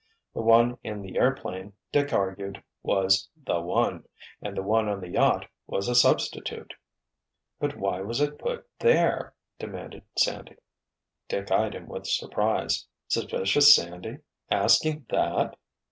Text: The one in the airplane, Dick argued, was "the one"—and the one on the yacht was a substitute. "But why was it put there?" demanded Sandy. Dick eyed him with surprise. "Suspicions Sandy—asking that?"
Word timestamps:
The 0.33 0.41
one 0.41 0.79
in 0.83 1.03
the 1.03 1.19
airplane, 1.19 1.73
Dick 1.91 2.11
argued, 2.11 2.63
was 2.81 3.29
"the 3.45 3.61
one"—and 3.61 4.57
the 4.57 4.63
one 4.63 4.89
on 4.89 4.99
the 4.99 5.09
yacht 5.11 5.47
was 5.67 5.87
a 5.87 5.93
substitute. 5.93 6.73
"But 7.59 7.77
why 7.77 8.01
was 8.01 8.19
it 8.19 8.39
put 8.39 8.67
there?" 8.79 9.35
demanded 9.59 10.01
Sandy. 10.17 10.55
Dick 11.29 11.51
eyed 11.51 11.75
him 11.75 11.85
with 11.85 12.07
surprise. 12.07 12.87
"Suspicions 13.09 13.75
Sandy—asking 13.75 15.05
that?" 15.11 15.55